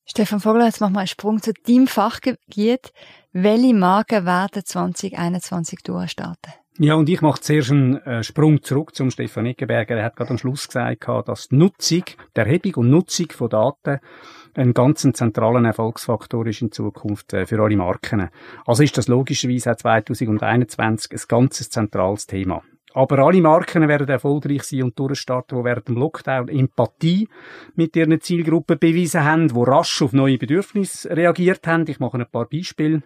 Stefan 0.04 0.40
Vogler, 0.40 0.66
jetzt 0.66 0.80
machen 0.80 0.94
wir 0.94 1.00
einen 1.00 1.08
Sprung 1.08 1.42
zu 1.42 1.52
deinem 1.52 1.86
Fachgebiet. 1.86 2.92
Welche 3.32 3.74
Marken 3.74 4.24
werden 4.24 4.64
2021 4.64 5.80
durchstarten? 5.82 6.52
Ja, 6.78 6.94
und 6.94 7.08
ich 7.08 7.20
mache 7.20 7.40
zuerst 7.40 7.70
einen 7.70 7.96
äh, 7.98 8.24
Sprung 8.24 8.62
zurück 8.62 8.94
zum 8.94 9.10
Stefan 9.10 9.44
Eckenberger. 9.44 9.96
Er 9.96 10.06
hat 10.06 10.16
gerade 10.16 10.30
am 10.30 10.38
Schluss 10.38 10.66
gesagt, 10.66 11.06
dass 11.06 11.48
die 11.48 11.56
Nutzung, 11.56 12.04
die 12.34 12.40
Erhebung 12.40 12.74
und 12.76 12.90
Nutzung 12.90 13.26
von 13.30 13.50
Daten 13.50 14.00
ein 14.54 14.72
ganz 14.72 15.02
zentraler 15.02 15.66
Erfolgsfaktor 15.66 16.46
ist 16.46 16.62
in 16.62 16.72
Zukunft 16.72 17.34
äh, 17.34 17.46
für 17.46 17.62
alle 17.62 17.76
Marken. 17.76 18.30
Also 18.64 18.82
ist 18.82 18.96
das 18.96 19.08
logischerweise 19.08 19.72
auch 19.72 19.76
2021 19.76 21.12
ein 21.12 21.20
ganz 21.28 21.68
zentrales 21.68 22.26
Thema. 22.26 22.62
Aber 22.94 23.18
alle 23.18 23.40
Marken 23.40 23.88
werden 23.88 24.08
erfolgreich 24.08 24.64
sein 24.64 24.82
und 24.82 24.98
durchstarten, 24.98 25.58
die 25.58 25.64
während 25.64 25.88
dem 25.88 25.96
Lockdown 25.96 26.48
Empathie 26.48 27.28
mit 27.74 27.96
ihren 27.96 28.20
Zielgruppen 28.20 28.78
bewiesen 28.78 29.24
haben, 29.24 29.48
die 29.48 29.62
rasch 29.62 30.02
auf 30.02 30.12
neue 30.12 30.38
Bedürfnisse 30.38 31.14
reagiert 31.14 31.66
haben. 31.66 31.86
Ich 31.88 32.00
mache 32.00 32.18
ein 32.18 32.26
paar 32.30 32.46
Beispiele. 32.46 33.02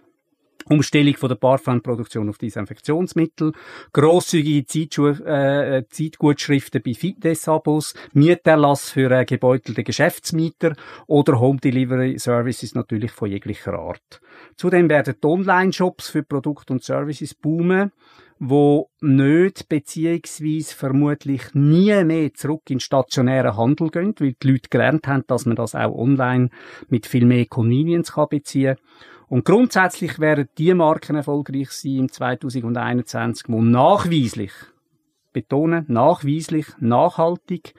Umstellung 0.69 1.15
von 1.15 1.29
der 1.29 1.37
Parfumproduktion 1.37 2.29
auf 2.29 2.39
Desinfektionsmittel, 2.39 3.53
grosszügige 3.93 4.67
Zeitschu 4.67 5.09
äh, 5.09 5.85
Zeitgutschriften 5.89 6.83
bei 6.85 6.95
Fitnessabos, 6.95 7.95
Mieterlass 8.13 8.91
für 8.91 9.11
äh, 9.11 9.25
gebeutelte 9.25 9.85
Geschäftsmieter. 9.85 10.75
Oder 11.07 11.39
Home 11.39 11.61
Delivery 11.61 12.19
Services 12.19 12.75
natürlich 12.75 13.13
von 13.13 13.31
jeglicher 13.31 13.75
Art. 13.75 14.21
Zudem 14.57 14.89
werden 14.89 15.15
die 15.23 15.27
Online-Shops 15.27 16.09
für 16.09 16.23
Produkte 16.23 16.73
und 16.73 16.83
Services 16.83 17.35
boomen 17.35 17.93
wo 18.39 18.91
nicht 19.01 19.69
beziehungsweise 19.69 20.75
vermutlich 20.75 21.55
nie 21.55 22.05
mehr 22.05 22.35
zurück 22.35 22.69
in 22.69 22.81
stationären 22.81 23.57
Handel 23.57 23.91
gehen, 23.91 24.15
weil 24.19 24.35
die 24.43 24.51
Leute 24.51 24.69
gelernt 24.69 25.07
haben, 25.07 25.25
dass 25.27 25.47
man 25.47 25.57
das 25.57 25.75
auch 25.75 25.95
online 25.97 26.51
mit 26.89 27.07
viel 27.07 27.25
mehr 27.25 27.47
Convenience 27.47 28.13
kann 28.13 28.29
beziehen 28.29 28.77
und 29.29 29.45
grundsätzlich 29.45 30.19
werden 30.19 30.49
die 30.57 30.73
Marken 30.75 31.17
erfolgreich 31.17 31.71
sein 31.71 31.99
im 31.99 32.13
2021, 32.13 33.49
wo 33.49 33.61
nachweislich, 33.61 34.53
betonen, 35.33 35.85
nachweislich, 35.89 36.67
nachhaltig 36.79 37.75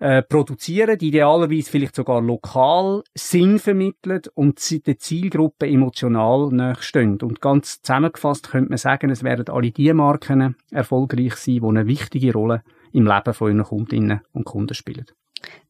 äh, 0.00 0.22
produzieren, 0.22 0.98
idealerweise 0.98 1.70
vielleicht 1.70 1.94
sogar 1.94 2.22
lokal 2.22 3.04
Sinn 3.14 3.58
vermitteln 3.58 4.22
und 4.34 4.86
der 4.86 4.98
Zielgruppe 4.98 5.66
emotional 5.66 6.48
nachstehen. 6.50 7.20
Und 7.20 7.42
ganz 7.42 7.82
zusammengefasst 7.82 8.50
könnte 8.50 8.70
man 8.70 8.78
sagen, 8.78 9.10
es 9.10 9.22
werden 9.22 9.50
alle 9.50 9.70
die 9.70 9.92
Marken 9.92 10.56
erfolgreich 10.70 11.34
sein, 11.34 11.56
die 11.56 11.66
eine 11.66 11.86
wichtige 11.86 12.32
Rolle 12.32 12.62
im 12.92 13.06
Leben 13.06 13.34
von 13.34 13.48
ihren 13.48 13.64
Kundinnen 13.64 14.22
und 14.32 14.46
Kunden 14.46 14.74
spielen. 14.74 15.04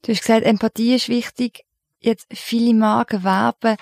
Du 0.02 0.12
hast 0.12 0.20
gesagt, 0.20 0.44
Empathie 0.44 0.94
ist 0.94 1.08
wichtig. 1.08 1.64
Jetzt 1.98 2.28
viele 2.32 2.74
Marken 2.74 3.24
werben 3.24 3.76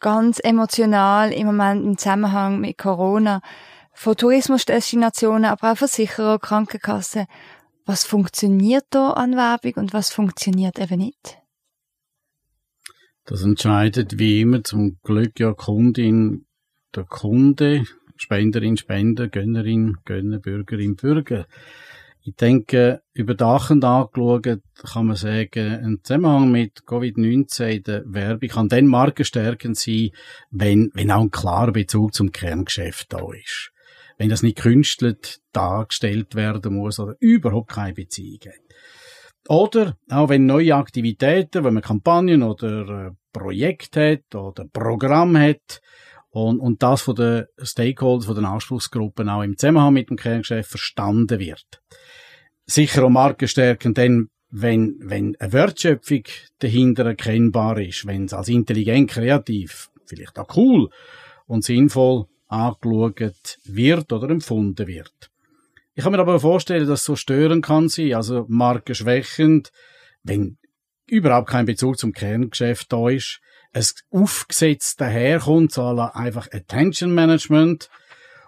ganz 0.00 0.40
emotional 0.42 1.32
im 1.32 1.46
Moment 1.46 1.84
im 1.84 1.98
Zusammenhang 1.98 2.60
mit 2.60 2.78
Corona 2.78 3.40
von 3.92 4.16
Tourismusdestinationen, 4.16 5.46
aber 5.46 5.72
auch 5.72 5.76
Versicherer, 5.76 6.38
Krankenkassen. 6.38 7.26
Was 7.86 8.04
funktioniert 8.04 8.84
da 8.90 9.12
an 9.12 9.36
Werbung 9.36 9.74
und 9.74 9.92
was 9.92 10.10
funktioniert 10.10 10.78
eben 10.78 10.98
nicht? 10.98 11.38
Das 13.24 13.42
entscheidet 13.42 14.18
wie 14.18 14.40
immer 14.40 14.62
zum 14.62 14.98
Glück 15.02 15.40
ja 15.40 15.52
Kundin, 15.52 16.46
der 16.94 17.04
Kunde, 17.04 17.84
Spenderin, 18.16 18.76
Spender, 18.76 19.28
Gönnerin, 19.28 19.96
Gönner, 20.04 20.38
Bürgerin, 20.38 20.96
Bürger. 20.96 21.46
Ich 22.28 22.34
denke, 22.34 23.02
überdachend 23.12 23.84
angeschaut 23.84 24.58
kann 24.82 25.06
man 25.06 25.14
sagen, 25.14 25.84
ein 25.84 25.98
Zusammenhang 26.02 26.50
mit 26.50 26.80
Covid-19 26.84 27.68
in 27.68 27.82
der 27.84 28.02
Werbung 28.04 28.48
kann 28.48 28.68
dann 28.68 28.86
markenstärkend 28.86 29.76
sein, 29.78 30.10
wenn, 30.50 30.90
wenn 30.94 31.12
auch 31.12 31.20
ein 31.20 31.30
klarer 31.30 31.70
Bezug 31.70 32.14
zum 32.14 32.32
Kerngeschäft 32.32 33.12
da 33.12 33.20
ist. 33.32 33.70
Wenn 34.18 34.28
das 34.28 34.42
nicht 34.42 34.58
künstelt 34.58 35.38
dargestellt 35.52 36.34
werden 36.34 36.74
muss 36.74 36.98
oder 36.98 37.14
überhaupt 37.20 37.70
keine 37.70 37.94
Beziehung 37.94 38.40
hat. 38.46 39.48
Oder 39.48 39.96
auch 40.10 40.28
wenn 40.28 40.46
neue 40.46 40.74
Aktivitäten, 40.74 41.62
wenn 41.62 41.74
man 41.74 41.82
Kampagnen 41.84 42.42
oder 42.42 43.06
äh, 43.06 43.10
Projekte 43.32 44.14
hat 44.14 44.34
oder 44.34 44.64
Programm 44.64 45.38
hat, 45.38 45.80
und, 46.36 46.60
und 46.60 46.82
das 46.82 47.00
von 47.00 47.14
den 47.14 47.46
Stakeholders, 47.62 48.26
von 48.26 48.34
den 48.34 48.44
Anspruchsgruppen 48.44 49.30
auch 49.30 49.42
im 49.42 49.56
Zusammenhang 49.56 49.94
mit 49.94 50.10
dem 50.10 50.18
Kerngeschäft 50.18 50.68
verstanden 50.68 51.40
wird. 51.40 51.82
Sicher 52.66 53.04
auch 53.04 53.08
Markenstärken, 53.10 53.94
denn 53.94 54.28
wenn, 54.50 54.96
wenn 55.00 55.34
eine 55.36 55.52
Wertschöpfung 55.54 56.24
dahinter 56.58 57.06
erkennbar 57.06 57.80
ist, 57.80 58.06
wenn 58.06 58.26
es 58.26 58.34
als 58.34 58.48
intelligent, 58.48 59.10
kreativ, 59.10 59.88
vielleicht 60.04 60.38
auch 60.38 60.54
cool 60.56 60.90
und 61.46 61.64
sinnvoll 61.64 62.26
angeschaut 62.48 63.58
wird 63.64 64.12
oder 64.12 64.28
empfunden 64.28 64.86
wird. 64.86 65.30
Ich 65.94 66.04
kann 66.04 66.12
mir 66.12 66.18
aber 66.18 66.38
vorstellen, 66.38 66.86
dass 66.86 67.00
es 67.00 67.06
so 67.06 67.16
stören 67.16 67.62
kann 67.62 67.88
sein, 67.88 68.12
also 68.12 68.44
markenschwächend, 68.48 69.72
wenn 70.22 70.58
überhaupt 71.06 71.48
kein 71.48 71.64
Bezug 71.64 71.98
zum 71.98 72.12
Kerngeschäft 72.12 72.92
da 72.92 73.08
ist, 73.08 73.40
es 73.76 73.94
aufgesetzt 74.10 75.00
daherkommt, 75.00 75.70
so 75.70 75.84
einfach 75.84 76.48
Attention 76.50 77.14
Management 77.14 77.90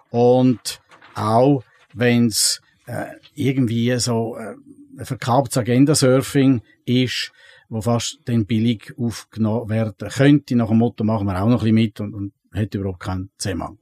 und 0.09 0.81
auch 1.13 1.63
wenn 1.93 2.27
es 2.27 2.61
äh, 2.87 3.05
irgendwie 3.35 3.97
so 3.99 4.35
äh, 4.37 4.55
ein 4.97 5.05
verkauftes 5.05 5.57
Agenda-Surfing 5.57 6.61
ist, 6.85 7.31
wo 7.69 7.81
fast 7.81 8.19
dann 8.25 8.47
billig 8.47 8.93
aufgenommen 8.97 9.69
werden 9.69 10.09
könnte, 10.09 10.55
nach 10.55 10.69
dem 10.69 10.79
Motto 10.79 11.03
machen 11.03 11.27
wir 11.27 11.39
auch 11.39 11.47
noch 11.47 11.63
ein 11.63 11.75
bisschen 11.75 11.75
mit 11.75 11.99
und, 11.99 12.13
und 12.15 12.33
hat 12.51 12.73
überhaupt 12.73 13.01
keinen 13.01 13.29
Zusammenhang. 13.37 13.77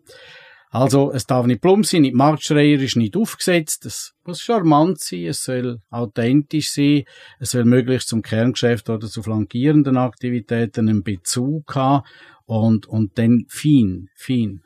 Also, 0.80 1.12
es 1.12 1.26
darf 1.26 1.48
nicht 1.48 1.62
plump 1.62 1.88
sein, 1.88 2.04
nicht 2.04 2.14
marktschreierisch, 2.14 2.98
nicht 2.98 3.18
aufgesetzt. 3.18 3.88
Es 3.88 4.14
muss 4.24 4.42
charmant 4.42 5.00
sein, 5.00 5.26
es 5.26 5.44
soll 5.44 5.82
authentisch 5.90 6.72
sein, 6.72 7.06
es 7.40 7.50
soll 7.50 7.66
möglichst 7.66 8.10
zum 8.10 8.22
Kerngeschäft 8.22 8.88
oder 8.88 9.08
zu 9.08 9.24
flankierenden 9.24 9.98
Aktivitäten 9.98 10.88
einen 10.88 11.02
Bezug 11.02 11.74
haben 11.74 12.06
und, 12.46 12.86
und 12.86 13.18
dann 13.18 13.46
fein, 13.50 14.10
fein, 14.16 14.62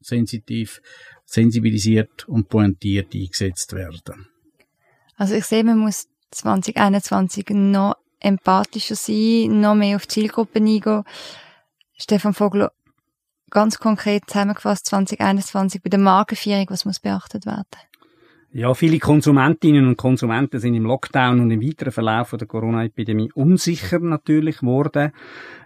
sensitiv, 0.00 0.82
sensibilisiert 1.24 2.28
und 2.28 2.48
pointiert 2.48 3.14
eingesetzt 3.14 3.72
werden. 3.72 4.26
Also 5.16 5.36
ich 5.36 5.44
sehe, 5.44 5.62
man 5.62 5.78
muss 5.78 6.08
2021 6.32 7.50
noch 7.50 7.94
empathischer 8.18 8.96
sein, 8.96 9.60
noch 9.60 9.76
mehr 9.76 9.94
auf 9.94 10.08
Zielgruppen 10.08 10.66
eingehen. 10.66 11.04
Stefan 11.96 12.34
Vogler, 12.34 12.72
ganz 13.56 13.78
konkret 13.78 14.24
zusammengefasst 14.26 14.84
2021 14.84 15.82
bei 15.82 15.88
der 15.88 15.98
Markenführung, 15.98 16.66
was 16.68 16.84
muss 16.84 17.00
beachtet 17.00 17.46
werden? 17.46 17.64
Ja, 18.52 18.74
viele 18.74 18.98
Konsumentinnen 18.98 19.88
und 19.88 19.96
Konsumenten 19.96 20.60
sind 20.60 20.74
im 20.74 20.84
Lockdown 20.84 21.40
und 21.40 21.50
im 21.50 21.62
weiteren 21.62 21.90
Verlauf 21.90 22.32
der 22.32 22.46
Corona-Epidemie 22.46 23.32
unsicher 23.32 23.98
natürlich 23.98 24.58
geworden. 24.58 25.12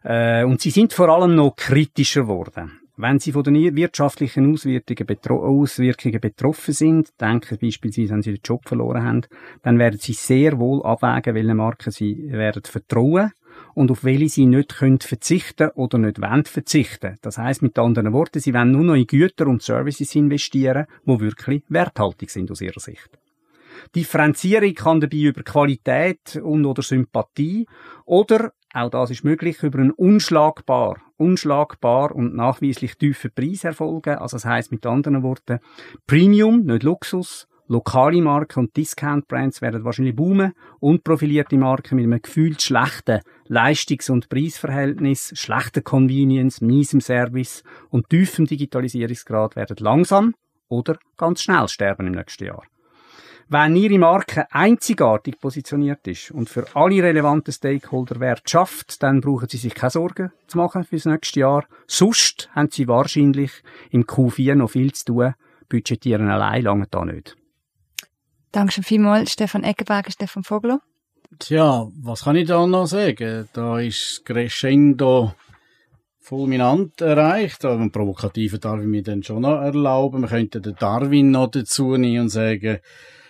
Äh, 0.04 0.44
und 0.44 0.60
sie 0.60 0.70
sind 0.70 0.92
vor 0.92 1.08
allem 1.08 1.34
noch 1.34 1.56
kritischer 1.56 2.22
geworden. 2.22 2.78
Wenn 2.96 3.18
sie 3.18 3.32
von 3.32 3.42
den 3.42 3.74
wirtschaftlichen 3.74 4.52
Auswirkungen 4.52 6.20
betroffen 6.20 6.74
sind, 6.74 7.20
denken 7.20 7.58
beispielsweise, 7.60 8.10
wenn 8.10 8.22
sie 8.22 8.34
den 8.34 8.42
Job 8.44 8.68
verloren 8.68 9.02
haben, 9.02 9.22
dann 9.62 9.80
werden 9.80 9.98
sie 9.98 10.12
sehr 10.12 10.60
wohl 10.60 10.84
abwägen, 10.84 11.34
welche 11.34 11.54
Marken 11.54 11.90
sie 11.90 12.30
werden 12.30 12.62
vertrauen 12.62 13.32
und 13.74 13.90
auf 13.90 14.04
welche 14.04 14.28
sie 14.28 14.46
nicht 14.46 14.76
können 14.76 15.00
verzichten 15.00 15.70
oder 15.70 15.98
nicht 15.98 16.20
wollen 16.20 16.44
verzichten. 16.44 17.16
Das 17.22 17.38
heißt 17.38 17.62
mit 17.62 17.78
anderen 17.78 18.12
Worten, 18.12 18.40
sie 18.40 18.54
wollen 18.54 18.72
nur 18.72 18.84
noch 18.84 18.94
in 18.94 19.06
Güter 19.06 19.46
und 19.46 19.62
Services 19.62 20.14
investieren, 20.14 20.86
wo 21.04 21.20
wirklich 21.20 21.62
werthaltig 21.68 22.30
sind 22.30 22.50
aus 22.50 22.60
ihrer 22.60 22.80
Sicht. 22.80 23.10
Differenzierung 23.94 24.74
kann 24.74 25.00
dabei 25.00 25.16
über 25.16 25.42
Qualität 25.42 26.36
und 26.36 26.66
oder 26.66 26.82
Sympathie 26.82 27.66
oder 28.04 28.52
auch 28.72 28.90
das 28.90 29.10
ist 29.10 29.24
möglich 29.24 29.62
über 29.64 29.80
einen 29.80 29.90
unschlagbar, 29.90 30.98
unschlagbar 31.16 32.14
und 32.14 32.36
nachweislich 32.36 32.96
tiefen 32.96 33.32
Preis 33.34 33.64
erfolgen. 33.64 34.18
Also 34.18 34.36
das 34.36 34.44
heißt 34.44 34.70
mit 34.70 34.86
anderen 34.86 35.24
Worten 35.24 35.58
Premium, 36.06 36.64
nicht 36.64 36.84
Luxus, 36.84 37.48
lokale 37.70 38.20
Marken 38.20 38.64
und 38.64 38.76
Discount-Brands 38.76 39.62
werden 39.62 39.84
wahrscheinlich 39.84 40.16
boomen 40.16 40.54
und 40.80 41.04
profilierte 41.04 41.56
Marken 41.56 41.96
mit 41.96 42.04
einem 42.04 42.20
gefühlt 42.20 42.60
schlechten 42.60 43.20
Leistungs- 43.46 44.10
und 44.10 44.28
Preisverhältnis, 44.28 45.32
schlechter 45.36 45.80
Convenience, 45.80 46.60
miesem 46.60 47.00
Service 47.00 47.62
und 47.88 48.10
tiefem 48.10 48.46
Digitalisierungsgrad 48.46 49.54
werden 49.54 49.76
langsam 49.78 50.34
oder 50.68 50.98
ganz 51.16 51.42
schnell 51.42 51.68
sterben 51.68 52.08
im 52.08 52.14
nächsten 52.14 52.46
Jahr. 52.46 52.64
Wenn 53.48 53.76
Ihre 53.76 53.98
Marke 53.98 54.46
einzigartig 54.52 55.40
positioniert 55.40 56.06
ist 56.08 56.32
und 56.32 56.48
für 56.48 56.66
alle 56.74 57.02
relevanten 57.02 57.52
Stakeholder 57.52 58.18
Wert 58.18 58.50
schafft, 58.50 59.00
dann 59.02 59.20
brauchen 59.20 59.48
Sie 59.48 59.56
sich 59.56 59.74
keine 59.74 59.90
Sorgen 59.90 60.32
zu 60.48 60.58
machen 60.58 60.84
fürs 60.84 61.04
nächste 61.04 61.40
Jahr. 61.40 61.64
Sonst 61.86 62.48
haben 62.52 62.70
Sie 62.70 62.88
wahrscheinlich 62.88 63.52
im 63.90 64.04
Q4 64.04 64.56
noch 64.56 64.70
viel 64.70 64.92
zu 64.92 65.04
tun. 65.04 65.34
Budgetieren 65.68 66.28
allein 66.28 66.62
lange 66.62 66.86
da 66.90 67.04
nicht. 67.04 67.36
Danke 68.52 68.82
vielmals, 68.82 69.32
Stefan 69.32 69.64
Eckenberger, 69.64 70.10
Stefan 70.10 70.42
Vogler. 70.42 70.80
Tja, 71.38 71.88
was 72.02 72.24
kann 72.24 72.36
ich 72.36 72.48
da 72.48 72.66
noch 72.66 72.86
sagen? 72.86 73.48
Da 73.52 73.78
ist 73.78 74.24
Crescendo 74.24 75.32
fulminant 76.18 77.00
erreicht. 77.00 77.64
Aber 77.64 77.74
einen 77.74 77.92
provokativen 77.92 78.60
darf 78.60 78.80
ich 78.80 78.86
mir 78.86 79.02
dann 79.02 79.22
schon 79.22 79.42
noch 79.42 79.60
erlauben. 79.60 80.22
Wir 80.22 80.28
könnten 80.28 80.62
den 80.62 80.76
Darwin 80.76 81.30
noch 81.30 81.50
dazu 81.50 81.96
nehmen 81.96 82.22
und 82.22 82.28
sagen, 82.28 82.78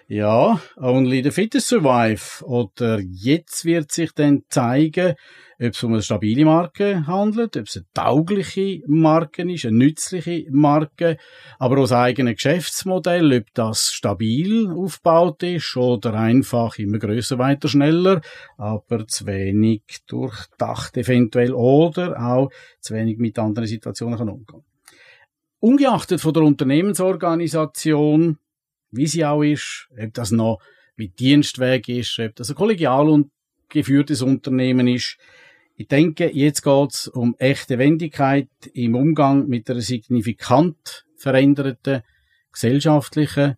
ja, 0.08 0.60
only 0.76 1.22
the 1.22 1.30
fittest 1.30 1.68
survive. 1.68 2.44
Oder 2.44 3.00
jetzt 3.00 3.64
wird 3.64 3.92
sich 3.92 4.12
dann 4.12 4.42
zeigen, 4.48 5.14
ob 5.60 5.74
es 5.74 5.82
um 5.82 5.92
eine 5.92 6.02
stabile 6.02 6.44
Marke 6.44 7.06
handelt, 7.06 7.56
ob 7.56 7.66
es 7.66 7.76
eine 7.76 7.86
taugliche 7.92 8.82
Marke 8.86 9.42
ist, 9.52 9.66
eine 9.66 9.76
nützliche 9.76 10.46
Marke, 10.50 11.18
aber 11.58 11.76
auch 11.78 11.82
das 11.82 11.92
eigene 11.92 12.34
Geschäftsmodell, 12.34 13.32
ob 13.40 13.54
das 13.54 13.92
stabil 13.92 14.70
aufgebaut 14.70 15.42
ist 15.42 15.76
oder 15.76 16.14
einfach 16.14 16.78
immer 16.78 16.98
größer, 16.98 17.38
weiter, 17.38 17.68
schneller, 17.68 18.22
aber 18.56 19.06
zu 19.06 19.26
wenig 19.26 19.82
durchdacht 20.06 20.96
eventuell 20.96 21.52
oder 21.52 22.20
auch 22.20 22.50
zu 22.80 22.94
wenig 22.94 23.18
mit 23.18 23.38
anderen 23.38 23.68
Situationen 23.68 24.18
kann 24.18 24.28
umgehen. 24.28 24.64
Ungeachtet 25.60 26.20
von 26.22 26.32
der 26.32 26.42
Unternehmensorganisation 26.42 28.38
wie 28.90 29.06
sie 29.06 29.24
auch 29.24 29.42
ist, 29.42 29.88
ob 29.98 30.14
das 30.14 30.30
noch 30.30 30.58
mit 30.96 31.18
Dienstweg 31.18 31.88
ist, 31.88 32.18
ob 32.18 32.34
das 32.36 32.50
ein 32.50 32.56
kollegial 32.56 33.24
geführtes 33.68 34.22
Unternehmen 34.22 34.88
ist. 34.88 35.16
Ich 35.80 35.88
denke, 35.88 36.30
jetzt 36.30 36.60
geht's 36.60 37.08
um 37.08 37.34
echte 37.38 37.78
Wendigkeit 37.78 38.50
im 38.74 38.94
Umgang 38.94 39.48
mit 39.48 39.70
einer 39.70 39.80
signifikant 39.80 41.06
veränderten 41.16 42.02
gesellschaftlichen 42.52 43.56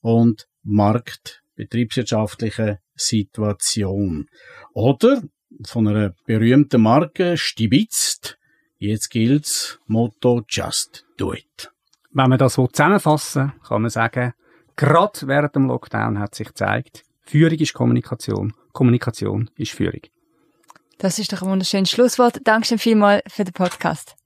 und 0.00 0.48
marktbetriebswirtschaftlichen 0.64 2.78
Situation. 2.96 4.26
Oder 4.74 5.22
von 5.64 5.86
einer 5.86 6.16
berühmten 6.26 6.82
Marke 6.82 7.36
stibitzt, 7.36 8.36
jetzt 8.78 9.10
gilt's 9.10 9.78
Motto 9.86 10.42
Just 10.48 11.06
Do 11.18 11.34
It. 11.34 11.70
Wenn 12.10 12.30
man 12.30 12.38
das 12.40 12.54
zusammenfassen, 12.54 13.52
kann 13.62 13.82
man 13.82 13.90
sagen, 13.90 14.32
Gerade 14.74 15.20
während 15.26 15.54
dem 15.54 15.66
Lockdown 15.66 16.18
hat 16.18 16.34
sich 16.34 16.48
gezeigt, 16.48 17.04
Führung 17.20 17.58
ist 17.58 17.74
Kommunikation, 17.74 18.54
Kommunikation 18.72 19.48
ist 19.56 19.70
Führung. 19.70 20.00
Das 21.00 21.18
ist 21.18 21.32
doch 21.32 21.40
ein 21.40 21.48
wunderschönes 21.48 21.90
Schlusswort. 21.90 22.40
Dankeschön 22.44 22.78
vielmals 22.78 23.22
für 23.26 23.44
den 23.44 23.54
Podcast. 23.54 24.16